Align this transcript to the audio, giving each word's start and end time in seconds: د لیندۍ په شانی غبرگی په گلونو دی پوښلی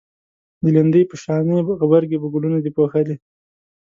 د 0.61 0.63
لیندۍ 0.75 1.03
په 1.09 1.15
شانی 1.23 1.57
غبرگی 1.79 2.17
په 2.21 2.27
گلونو 2.33 2.57
دی 2.63 2.71
پوښلی 2.77 3.15